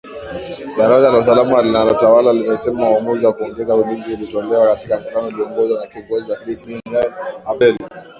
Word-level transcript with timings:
Baraza 0.77 1.11
la 1.11 1.19
usalama 1.19 1.61
linalotawala 1.61 2.33
limesema 2.33 2.89
uamuzi 2.89 3.25
wa 3.25 3.33
kuongeza 3.33 3.75
ulinzi 3.75 4.13
ulitolewa 4.13 4.67
katika 4.75 4.97
mkutano 4.99 5.27
ulioongozwa 5.27 5.81
na 5.81 5.87
kiongozi 5.87 6.31
wa 6.31 6.37
kijeshi, 6.37 6.65
generali 6.65 7.13
Abdel 7.45 7.77